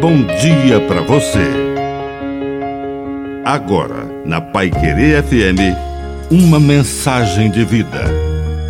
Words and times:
bom 0.00 0.24
dia 0.24 0.80
para 0.88 1.02
você. 1.02 1.44
Agora, 3.44 4.06
na 4.24 4.40
Pai 4.40 4.70
Querer 4.70 5.22
FM, 5.22 5.76
uma 6.30 6.58
mensagem 6.58 7.50
de 7.50 7.66
vida. 7.66 8.04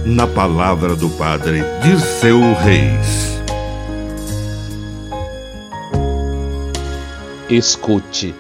Na 0.04 0.27
palavra 0.27 0.96
do 0.96 1.08
Padre 1.11 1.62
Dirceu 1.85 2.40
Reis. 2.54 3.38
Escute. 7.49 8.35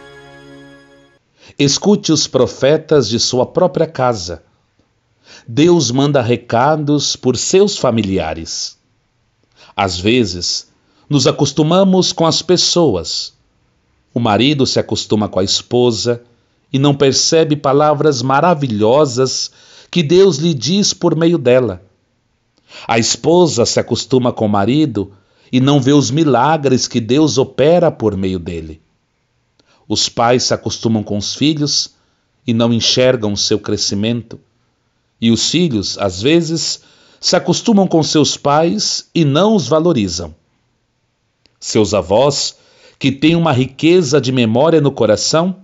Escute 1.56 2.10
os 2.10 2.26
profetas 2.26 3.08
de 3.08 3.20
sua 3.20 3.46
própria 3.46 3.86
casa. 3.86 4.42
Deus 5.46 5.92
manda 5.92 6.20
recados 6.20 7.14
por 7.14 7.36
seus 7.36 7.78
familiares. 7.78 8.76
Às 9.76 9.96
vezes, 9.96 10.69
nos 11.10 11.26
acostumamos 11.26 12.12
com 12.12 12.24
as 12.24 12.40
pessoas. 12.40 13.32
O 14.14 14.20
marido 14.20 14.64
se 14.64 14.78
acostuma 14.78 15.28
com 15.28 15.40
a 15.40 15.44
esposa 15.44 16.22
e 16.72 16.78
não 16.78 16.94
percebe 16.94 17.56
palavras 17.56 18.22
maravilhosas 18.22 19.50
que 19.90 20.04
Deus 20.04 20.36
lhe 20.36 20.54
diz 20.54 20.94
por 20.94 21.16
meio 21.16 21.36
dela. 21.36 21.82
A 22.86 22.96
esposa 22.96 23.66
se 23.66 23.80
acostuma 23.80 24.32
com 24.32 24.46
o 24.46 24.48
marido 24.48 25.12
e 25.50 25.58
não 25.60 25.80
vê 25.80 25.92
os 25.92 26.12
milagres 26.12 26.86
que 26.86 27.00
Deus 27.00 27.38
opera 27.38 27.90
por 27.90 28.16
meio 28.16 28.38
dele. 28.38 28.80
Os 29.88 30.08
pais 30.08 30.44
se 30.44 30.54
acostumam 30.54 31.02
com 31.02 31.18
os 31.18 31.34
filhos 31.34 31.92
e 32.46 32.54
não 32.54 32.72
enxergam 32.72 33.32
o 33.32 33.36
seu 33.36 33.58
crescimento. 33.58 34.38
E 35.20 35.32
os 35.32 35.50
filhos, 35.50 35.98
às 35.98 36.22
vezes, 36.22 36.82
se 37.20 37.34
acostumam 37.34 37.88
com 37.88 38.00
seus 38.00 38.36
pais 38.36 39.10
e 39.12 39.24
não 39.24 39.56
os 39.56 39.66
valorizam. 39.66 40.38
Seus 41.60 41.92
avós, 41.92 42.56
que 42.98 43.12
têm 43.12 43.36
uma 43.36 43.52
riqueza 43.52 44.20
de 44.20 44.32
memória 44.32 44.80
no 44.80 44.90
coração 44.90 45.56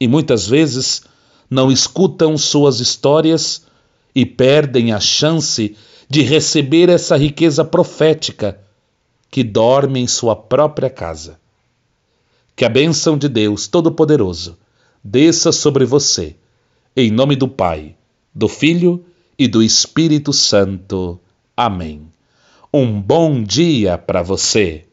e 0.00 0.08
muitas 0.08 0.46
vezes 0.48 1.02
não 1.50 1.70
escutam 1.70 2.36
suas 2.36 2.80
histórias 2.80 3.66
e 4.14 4.24
perdem 4.24 4.92
a 4.92 5.00
chance 5.00 5.76
de 6.08 6.22
receber 6.22 6.88
essa 6.88 7.16
riqueza 7.16 7.64
profética 7.64 8.58
que 9.30 9.44
dorme 9.44 10.00
em 10.00 10.06
sua 10.06 10.34
própria 10.34 10.88
casa. 10.88 11.38
Que 12.56 12.64
a 12.64 12.68
bênção 12.68 13.16
de 13.16 13.28
Deus 13.28 13.68
Todo-Poderoso 13.68 14.58
desça 15.04 15.52
sobre 15.52 15.84
você, 15.84 16.34
em 16.96 17.10
nome 17.10 17.36
do 17.36 17.46
Pai, 17.46 17.94
do 18.34 18.48
Filho 18.48 19.04
e 19.38 19.46
do 19.46 19.62
Espírito 19.62 20.32
Santo. 20.32 21.20
Amém. 21.56 22.02
Um 22.72 23.00
bom 23.00 23.42
dia 23.42 23.96
para 23.96 24.22
você. 24.22 24.84